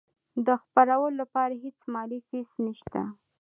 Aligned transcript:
د 0.45 0.47
خپرولو 0.63 1.17
لپاره 1.21 1.53
هیڅ 1.63 1.79
مالي 1.93 2.19
فیس 2.27 2.49
نشته. 2.65 3.01